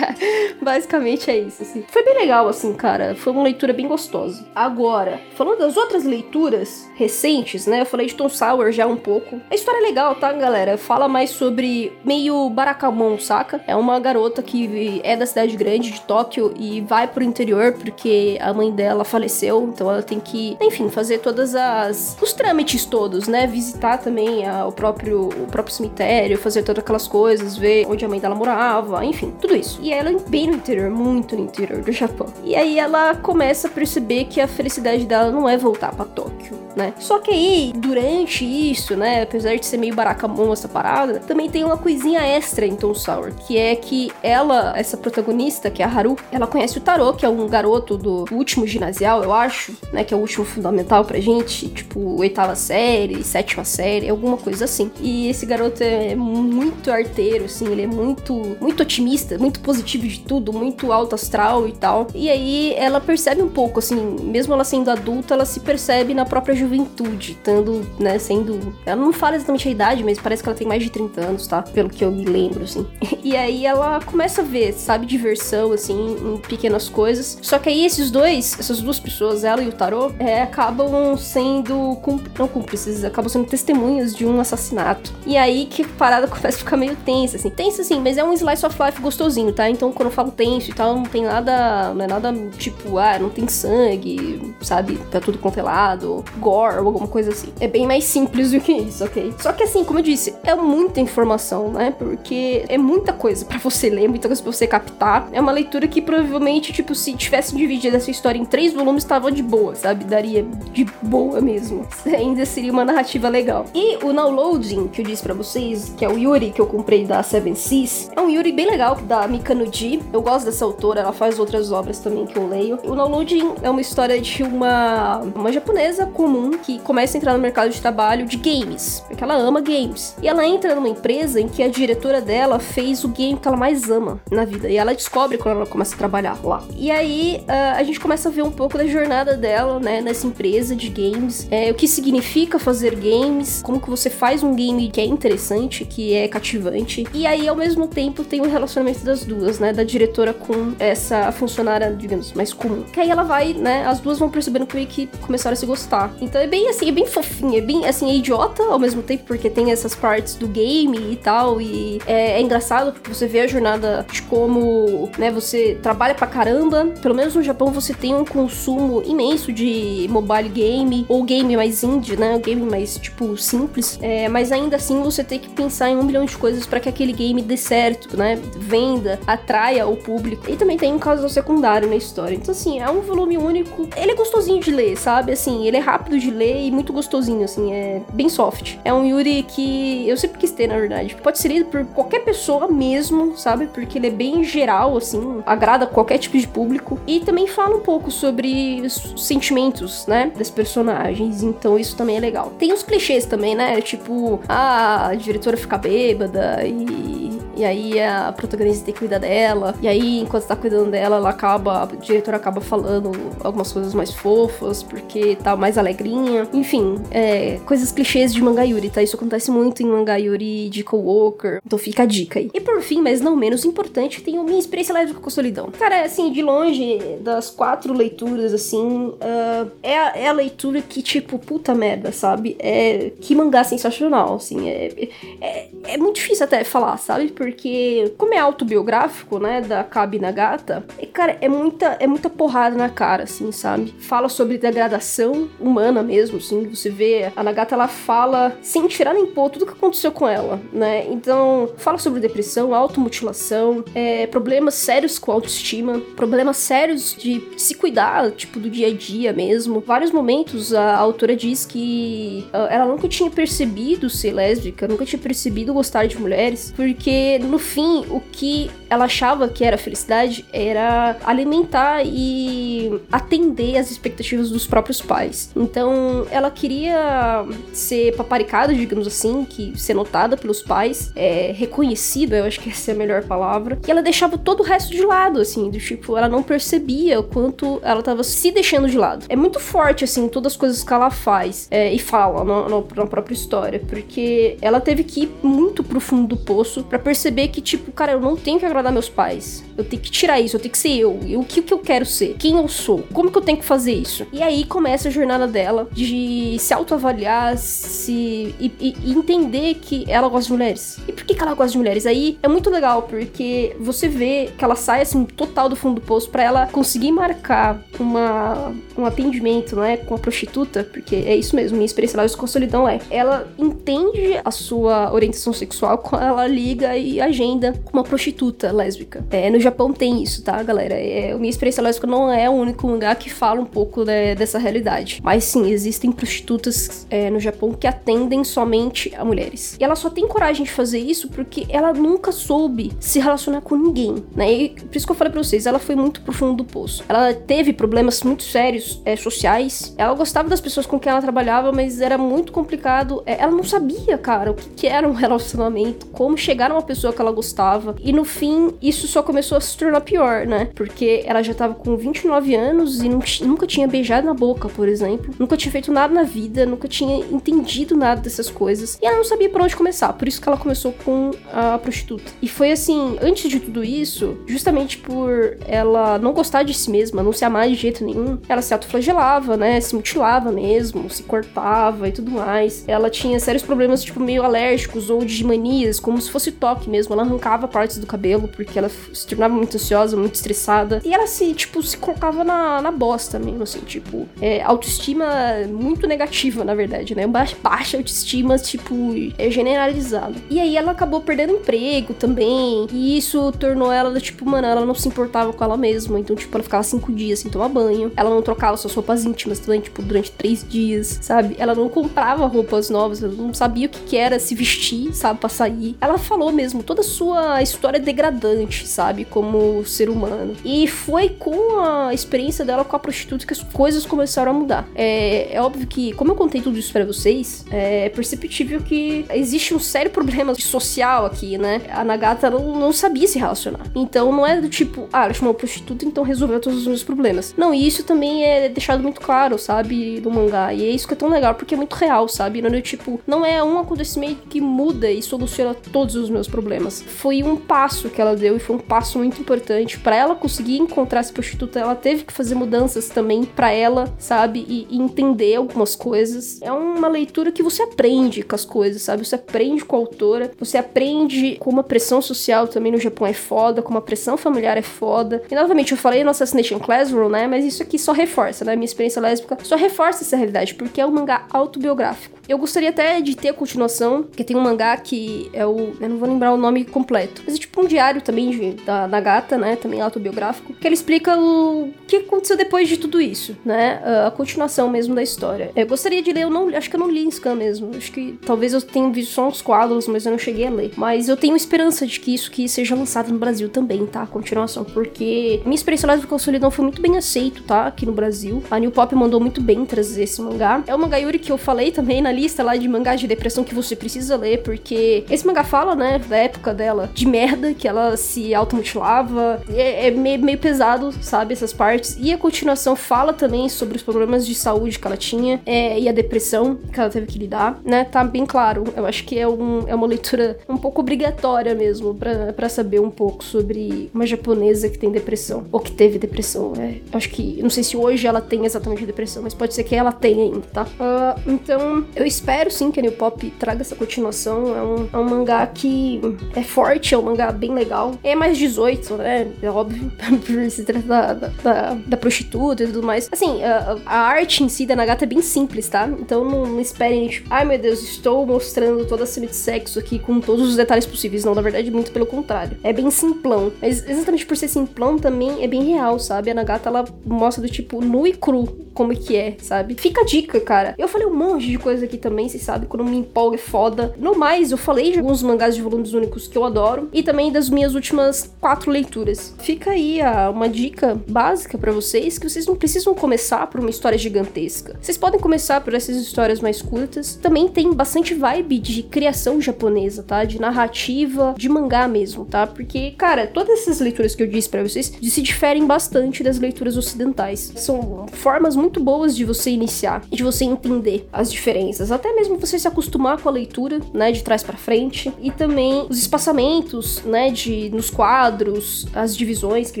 [0.60, 1.84] Basicamente é isso, assim.
[1.88, 3.14] Foi bem legal, assim, cara.
[3.14, 4.46] Foi uma leitura bem gostosa.
[4.54, 7.82] Agora, falando das outras leituras recentes, né?
[7.82, 9.40] Eu falei de Tom Sour já um pouco.
[9.50, 10.76] A história é legal, tá, galera?
[10.76, 13.62] Fala mais sobre meio Barakamon, saca?
[13.66, 18.38] É uma garota que é da cidade grande de Tóquio e vai pro interior porque
[18.40, 23.28] a mãe dela faleceu, então ela tem que, enfim, fazer todas as os trâmites todos,
[23.28, 23.46] né?
[23.46, 28.08] Visitar também a, o próprio, o próprio cemitério, fazer todas aquelas coisas, ver onde a
[28.08, 29.78] mãe dela morava, enfim, tudo isso.
[29.82, 32.26] E ela é bem no interior, muito no interior do Japão.
[32.44, 36.60] E aí ela começa a perceber que a felicidade dela não é voltar para Tóquio
[36.76, 36.94] né?
[36.98, 41.64] Só que aí, durante isso, né, apesar de ser meio baracamon essa parada, também tem
[41.64, 45.88] uma coisinha extra em Tom Sour, que é que ela, essa protagonista, que é a
[45.88, 50.04] Haru, ela conhece o Taro, que é um garoto do último ginasial, eu acho, né,
[50.04, 54.90] que é o último fundamental pra gente, tipo, oitava série, sétima série, alguma coisa assim.
[55.00, 60.20] E esse garoto é muito arteiro, assim, ele é muito, muito otimista, muito positivo de
[60.20, 62.06] tudo, muito alto astral e tal.
[62.14, 66.24] E aí ela percebe um pouco, assim, mesmo ela sendo adulta, ela se percebe na
[66.24, 68.74] própria juventude, estando, né, sendo.
[68.84, 71.46] Ela não fala exatamente a idade, mas parece que ela tem mais de 30 anos,
[71.46, 71.62] tá?
[71.62, 72.86] Pelo que eu me lembro, assim.
[73.22, 77.38] E aí ela começa a ver, sabe, diversão, assim, em pequenas coisas.
[77.42, 81.98] Só que aí esses dois, essas duas pessoas, ela e o Tarô, é, acabam sendo.
[82.38, 85.12] Não cúmplices, acabam sendo testemunhas de um assassinato.
[85.26, 87.50] E aí que a parada começa a ficar meio tensa, assim.
[87.50, 89.68] Tensa, assim, mas é um slice of life gostosinho, tá?
[89.68, 91.92] Então quando eu falo tenso e tal, não tem nada.
[91.94, 94.96] Não é nada tipo, ah, não tem sangue, sabe?
[95.10, 97.52] Tá tudo congelado gore ou alguma coisa assim.
[97.60, 99.34] É bem mais simples do que isso, ok?
[99.38, 101.94] Só que assim, como eu disse, é muita informação, né?
[101.96, 105.28] Porque é muita coisa para você ler, muita coisa pra você captar.
[105.32, 109.30] É uma leitura que provavelmente, tipo, se tivesse dividido essa história em três volumes, tava
[109.30, 110.04] de boa, sabe?
[110.04, 111.86] Daria de boa mesmo.
[112.06, 113.66] Ainda seria uma narrativa legal.
[113.74, 116.66] E o Now Downloading, que eu disse para vocês, que é o Yuri que eu
[116.66, 120.00] comprei da Seven Seas, é um Yuri bem legal, da Mikano Ji.
[120.10, 122.78] Eu gosto dessa autora, ela faz outras obras também que eu leio.
[122.84, 127.38] O Downloading é uma história de uma, uma japonesa comum que começa a entrar no
[127.38, 130.16] mercado de trabalho de games, porque ela ama games.
[130.22, 133.58] E ela entra numa empresa em que a diretora dela fez o game que ela
[133.58, 134.70] mais ama na vida.
[134.70, 136.64] E ela descobre quando ela começa a trabalhar lá.
[136.74, 140.26] E aí uh, a gente começa a ver um pouco da jornada dela, né, nessa
[140.26, 141.46] empresa de games.
[141.50, 145.84] É, o que significa fazer games, como que você faz um game que é interessante,
[145.84, 147.04] que é cativante.
[147.12, 149.72] E aí, ao mesmo tempo, tem o relacionamento das duas, né?
[149.72, 152.82] Da diretora com essa funcionária, digamos, mais comum.
[152.92, 153.86] Que aí ela vai, né?
[153.86, 156.12] As duas vão percebendo que meio que começaram a se gostar.
[156.20, 159.24] Então é bem assim, é bem fofinho, é bem assim, é idiota ao mesmo tempo,
[159.26, 161.60] porque tem essas partes do game e tal.
[161.60, 166.26] E é, é engraçado porque você vê a jornada de como, né, você trabalha pra
[166.26, 166.86] caramba.
[167.02, 171.82] Pelo menos no Japão você tem um consumo imenso de mobile game ou game mais
[171.82, 172.38] indie, né?
[172.38, 173.98] Game mais, tipo, simples.
[174.02, 176.88] É, mas ainda assim você tem que pensar em um milhão de coisas para que
[176.88, 178.38] aquele game dê certo, né?
[178.56, 180.50] Venda, atraia o público.
[180.50, 182.34] E também tem um caso secundário na história.
[182.34, 183.88] Então, assim, é um volume único.
[183.96, 185.32] Ele é gostosinho de ler, sabe?
[185.32, 188.76] Assim, ele é rápido de ler e muito gostosinho, assim, é bem soft.
[188.84, 191.16] É um Yuri que eu sempre quis ter, na verdade.
[191.22, 193.66] Pode ser lido por qualquer pessoa mesmo, sabe?
[193.66, 196.98] Porque ele é bem geral, assim, agrada qualquer tipo de público.
[197.06, 200.32] E também fala um pouco sobre os sentimentos, né?
[200.36, 201.42] Das personagens.
[201.42, 202.52] Então, isso também é legal.
[202.58, 203.80] Tem os clichês também, né?
[203.80, 204.09] Tipo,
[204.48, 209.74] ah, a diretora fica bêbada e e aí a protagonista tem que cuidar dela.
[209.82, 211.82] E aí, enquanto tá cuidando dela, ela acaba.
[211.82, 213.12] A diretora acaba falando
[213.44, 216.48] algumas coisas mais fofas, porque tá mais alegrinha.
[216.54, 219.02] Enfim, é, coisas clichês de Mangayuri, tá?
[219.02, 221.60] Isso acontece muito em Mangayuri de Coworker.
[221.64, 222.50] Então fica a dica aí.
[222.54, 225.70] E por fim, mas não menos importante, tem o Minha Experiência Lésbica com Solidão.
[225.78, 230.80] Cara, é assim, de longe, das quatro leituras, assim, uh, é, a, é a leitura
[230.80, 232.56] que, tipo, puta merda, sabe?
[232.58, 234.68] É que mangá sensacional, assim.
[234.68, 235.08] É,
[235.40, 237.28] é, é muito difícil até falar, sabe?
[237.28, 242.30] Porque porque como é autobiográfico, né, da Kabi Nagata, e cara, é muita é muita
[242.30, 243.94] porrada na cara, assim, sabe?
[243.98, 249.26] Fala sobre degradação humana mesmo, assim, você vê a Nagata ela fala sem tirar nem
[249.26, 251.06] pôr tudo que aconteceu com ela, né?
[251.10, 258.30] Então, fala sobre depressão, automutilação, é, problemas sérios com autoestima, problemas sérios de se cuidar,
[258.32, 259.80] tipo, do dia a dia mesmo.
[259.80, 265.20] Vários momentos a autora diz que uh, ela nunca tinha percebido ser lésbica, nunca tinha
[265.20, 271.16] percebido gostar de mulheres, porque no fim, o que ela achava que era felicidade era
[271.24, 275.50] alimentar e atender às expectativas dos próprios pais.
[275.54, 282.44] Então, ela queria ser paparicada, digamos assim, que ser notada pelos pais, é, reconhecida, eu
[282.44, 283.78] acho que essa é a melhor palavra.
[283.86, 287.22] E ela deixava todo o resto de lado, assim, do tipo, ela não percebia o
[287.22, 289.26] quanto ela tava se deixando de lado.
[289.28, 292.88] É muito forte, assim, todas as coisas que ela faz é, e fala no, no,
[292.96, 297.19] na própria história, porque ela teve que ir muito pro fundo do poço para perceber
[297.20, 299.62] perceber que, tipo, cara, eu não tenho que agradar meus pais.
[299.76, 301.12] Eu tenho que tirar isso, eu tenho que ser eu.
[301.38, 302.36] O que, que eu quero ser?
[302.38, 303.04] Quem eu sou?
[303.12, 304.26] Como que eu tenho que fazer isso?
[304.32, 308.54] E aí começa a jornada dela de se autoavaliar, se.
[308.58, 310.98] E, e, entender que ela gosta de mulheres.
[311.06, 312.06] E por que, que ela gosta de mulheres?
[312.06, 316.00] Aí é muito legal, porque você vê que ela sai assim, total do fundo do
[316.00, 321.54] poço para ela conseguir marcar uma, um atendimento, né, com a prostituta, porque é isso
[321.54, 322.98] mesmo, minha experiência lá a solidão é.
[323.10, 329.24] Ela entende a sua orientação sexual quando ela liga e agenda com uma prostituta lésbica.
[329.30, 330.94] É, no Japão tem isso, tá, galera?
[330.94, 334.58] É, minha experiência lésbica não é o único lugar que fala um pouco de, dessa
[334.58, 335.20] realidade.
[335.22, 339.76] Mas sim, existem prostitutas é, no Japão que atendem somente a mulheres.
[339.80, 343.76] E ela só tem coragem de fazer isso porque ela nunca soube se relacionar com
[343.76, 344.52] ninguém, né?
[344.52, 347.04] E por isso que eu falei pra vocês, ela foi muito pro fundo do poço.
[347.08, 349.94] Ela teve problemas muito sérios é, sociais.
[349.96, 353.22] Ela gostava das pessoas com quem ela trabalhava, mas era muito complicado.
[353.24, 356.82] É, ela não sabia, cara, o que, que era um relacionamento, como chegar a uma
[356.82, 357.96] pessoa pessoa que ela gostava.
[358.00, 360.68] E no fim, isso só começou a se tornar pior, né?
[360.74, 365.34] Porque ela já tava com 29 anos e nunca tinha beijado na boca, por exemplo.
[365.38, 368.98] Nunca tinha feito nada na vida, nunca tinha entendido nada dessas coisas.
[369.00, 370.12] E ela não sabia por onde começar.
[370.12, 372.30] Por isso que ela começou com a prostituta.
[372.42, 377.22] E foi assim, antes de tudo isso, justamente por ela não gostar de si mesma,
[377.22, 379.80] não se amar de jeito nenhum, ela se autoflagelava, né?
[379.80, 382.84] Se mutilava mesmo, se cortava e tudo mais.
[382.86, 387.14] Ela tinha sérios problemas, tipo, meio alérgicos ou de manias, como se fosse toque mesmo
[387.14, 391.00] ela arrancava partes do cabelo porque ela se tornava muito ansiosa, muito estressada.
[391.04, 395.26] E ela se, tipo, se colocava na, na bosta mesmo, assim, tipo, é, autoestima
[395.68, 397.26] muito negativa, na verdade, né?
[397.26, 400.34] Baixa, baixa autoestima, tipo, é generalizada.
[400.50, 402.86] E aí ela acabou perdendo emprego também.
[402.92, 406.18] E isso tornou ela, tipo, mano, ela não se importava com ela mesma.
[406.18, 408.12] Então, tipo, ela ficava cinco dias sem tomar banho.
[408.16, 411.54] Ela não trocava suas roupas íntimas também, tipo, durante três dias, sabe?
[411.58, 415.40] Ela não comprava roupas novas, ela não sabia o que, que era se vestir, sabe,
[415.40, 415.96] pra sair.
[416.00, 420.56] Ela falou mesmo toda a sua história degradante, sabe, como ser humano.
[420.64, 424.88] E foi com a experiência dela com a prostituta que as coisas começaram a mudar.
[424.94, 429.74] É, é óbvio que, como eu contei tudo isso pra vocês, é perceptível que existe
[429.74, 431.82] um sério problema social aqui, né?
[431.90, 433.86] A Nagata não, não sabia se relacionar.
[433.94, 437.54] Então não é do tipo, ah, ela chamou prostituta, então resolveu todos os meus problemas.
[437.56, 440.72] Não, e isso também é deixado muito claro, sabe, no mangá.
[440.72, 442.62] E é isso que é tão legal, porque é muito real, sabe?
[442.62, 446.69] Não é tipo, não é um acontecimento que muda e soluciona todos os meus problemas.
[447.02, 450.78] Foi um passo que ela deu e foi um passo muito importante para ela conseguir
[450.78, 451.80] encontrar essa prostituta.
[451.80, 454.64] Ela teve que fazer mudanças também para ela, sabe?
[454.68, 456.60] E, e, entender algumas coisas.
[456.62, 459.24] É uma leitura que você aprende com as coisas, sabe?
[459.24, 463.32] Você aprende com a autora, você aprende como a pressão social também no Japão é
[463.32, 465.42] foda, como a pressão familiar é foda.
[465.50, 467.46] E novamente, eu falei no Assassination Classroom, né?
[467.46, 468.76] Mas isso aqui só reforça, né?
[468.76, 472.38] Minha experiência lésbica só reforça essa realidade, porque é um mangá autobiográfico.
[472.48, 475.92] Eu gostaria até de ter a continuação, que tem um mangá que é o.
[476.00, 477.42] Eu não vou lembrar o nome completo.
[477.44, 479.76] Mas é tipo um diário também de, da Nagata, né?
[479.76, 480.72] Também autobiográfico.
[480.74, 484.00] Que ele explica o que aconteceu depois de tudo isso, né?
[484.26, 485.70] A continuação mesmo da história.
[485.74, 486.68] Eu gostaria de ler, eu não.
[486.68, 487.90] Acho que eu não li em scan mesmo.
[487.96, 490.92] Acho que talvez eu tenha visto só uns quadros, mas eu não cheguei a ler.
[490.96, 494.22] Mas eu tenho esperança de que isso aqui seja lançado no Brasil também, tá?
[494.22, 494.84] A continuação.
[494.84, 497.86] Porque minha experiência lésbica com solidão foi muito bem aceito, tá?
[497.86, 498.62] Aqui no Brasil.
[498.70, 500.82] A New Pop mandou muito bem trazer esse mangá.
[500.86, 503.64] É o mangá Yuri que eu falei também na lista lá de mangás de depressão
[503.64, 507.86] que você precisa ler, porque esse mangá fala, né, da época dela, de merda, que
[507.86, 509.62] ela se automutilava.
[509.72, 512.16] É, é meio, meio pesado, sabe, essas partes.
[512.18, 516.08] E a continuação fala também sobre os problemas de saúde que ela tinha é, e
[516.08, 518.04] a depressão que ela teve que lidar, né?
[518.04, 518.84] Tá bem claro.
[518.96, 523.10] Eu acho que é, um, é uma leitura um pouco obrigatória mesmo para saber um
[523.10, 526.72] pouco sobre uma japonesa que tem depressão, ou que teve depressão.
[526.78, 529.94] É, acho que, não sei se hoje ela tem exatamente depressão, mas pode ser que
[529.94, 530.84] ela tenha ainda, tá?
[530.84, 534.76] Uh, então, eu espero sim que a New Pop traga essa continuação.
[534.76, 536.20] É um, é um mangá que
[536.54, 538.14] é forte, é um mangá bem legal.
[538.22, 539.50] É mais 18, né?
[539.62, 540.10] É óbvio,
[540.46, 543.28] por se tratar da, da, da, prostituta e tudo mais.
[543.30, 546.08] Assim, a, a, arte em si da Nagata é bem simples, tá?
[546.18, 549.98] Então não, não esperem, tipo, ai meu Deus, estou mostrando toda a cena de sexo
[549.98, 551.44] aqui com todos os detalhes possíveis.
[551.44, 552.76] Não, na verdade, muito pelo contrário.
[552.82, 553.72] É bem simplão.
[553.80, 556.50] Mas exatamente por ser simplão também é bem real, sabe?
[556.50, 559.94] A Nagata ela mostra do tipo nu e cru como é que é, sabe?
[559.94, 560.94] Fica a dica, cara.
[560.98, 564.14] Eu falei um monte de coisa aqui também, vocês sabem, quando me empolga é foda.
[564.18, 567.50] No mais, eu falei de alguns mangás de volumes únicos que eu adoro e também
[567.50, 569.54] das minhas últimas quatro leituras.
[569.58, 573.90] Fica aí a, uma dica básica para vocês que vocês não precisam começar por uma
[573.90, 574.96] história gigantesca.
[575.00, 577.36] Vocês podem começar por essas histórias mais curtas.
[577.36, 580.44] Também tem bastante vibe de criação japonesa, tá?
[580.44, 582.66] De narrativa, de mangá mesmo, tá?
[582.66, 586.96] Porque, cara, todas essas leituras que eu disse para vocês se diferem bastante das leituras
[586.96, 587.72] ocidentais.
[587.76, 592.58] São formas muito boas de você iniciar e de você entender as diferenças, até mesmo
[592.58, 597.22] você se acostumar com a leitura, né, de trás para frente e também os espaçamentos,
[597.24, 600.00] né, de nos quadros, as divisões que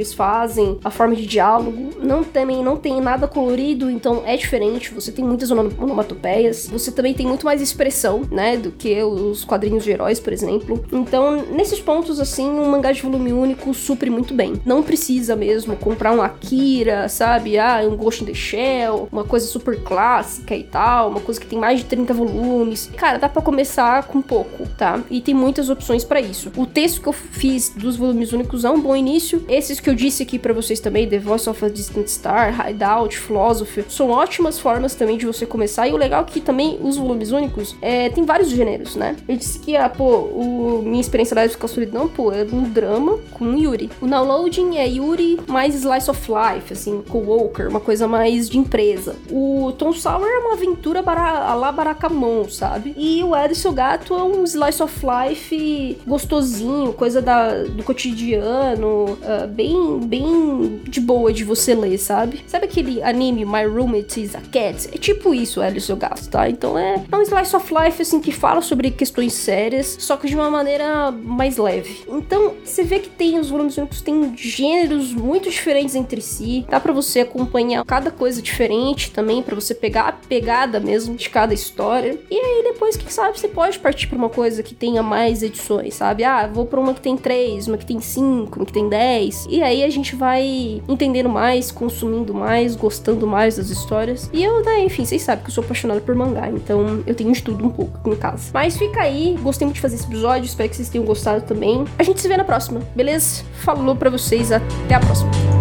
[0.00, 4.92] eles fazem, a forma de diálogo, não também não tem nada colorido, então é diferente,
[4.92, 9.84] você tem muitas onomatopeias, você também tem muito mais expressão, né, do que os quadrinhos
[9.84, 10.84] de heróis, por exemplo.
[10.92, 14.60] Então, nesses pontos assim, um mangá de volume único supre muito bem.
[14.66, 17.58] Não precisa mesmo comprar um Akira, sabe?
[17.58, 21.46] Ah, um Ghost in the Shell uma coisa super clássica e tal, uma coisa que
[21.46, 22.90] tem mais de 30 volumes.
[22.96, 25.00] Cara, dá para começar com pouco, tá?
[25.10, 26.50] E tem muitas opções para isso.
[26.56, 29.44] O texto que eu fiz dos volumes únicos é um bom início.
[29.48, 33.18] Esses que eu disse aqui para vocês também, The Voice of a Distant Star, Hideout,
[33.18, 35.88] Philosophy, são ótimas formas também de você começar.
[35.88, 39.16] E o legal é que também os volumes únicos é, tem vários gêneros, né?
[39.28, 42.62] Eu disse que, ah, pô, o, minha experiência lá com a solidão, pô, é um
[42.64, 43.90] drama com Yuri.
[44.00, 48.58] O downloading é Yuri mais slice of life, assim, com Walker, uma coisa mais de
[48.58, 49.16] empresa.
[49.30, 52.94] O Tom Sawyer é uma aventura bara, lá Barakamon, sabe?
[52.96, 59.46] E o Edson Gato é um slice of life gostosinho, coisa da, do cotidiano, uh,
[59.48, 62.42] bem, bem de boa de você ler, sabe?
[62.46, 64.88] Sabe aquele anime My Roommate is a Cat?
[64.92, 66.48] É tipo isso, Edson Gato, tá?
[66.48, 70.28] Então é, é um slice of life, assim, que fala sobre questões sérias, só que
[70.28, 72.04] de uma maneira mais leve.
[72.08, 76.80] Então, você vê que tem os volumes únicos, tem gêneros muito diferentes entre si, dá
[76.80, 81.54] para você acompanhar cada coisa diferente também para você pegar a pegada mesmo de cada
[81.54, 82.18] história.
[82.30, 85.79] E aí depois, quem sabe, você pode partir para uma coisa que tenha mais edições,
[85.90, 86.24] sabe?
[86.24, 89.46] Ah, vou para uma que tem 3, uma que tem 5, uma que tem 10.
[89.48, 94.28] E aí a gente vai entendendo mais, consumindo mais, gostando mais das histórias.
[94.32, 97.32] E eu, né, enfim, vocês sabem que eu sou apaixonada por mangá, então eu tenho
[97.32, 98.50] de tudo um pouco em casa.
[98.52, 101.84] Mas fica aí, gostei muito de fazer esse episódio, espero que vocês tenham gostado também.
[101.98, 103.44] A gente se vê na próxima, beleza?
[103.54, 105.59] Falou pra vocês, até a próxima.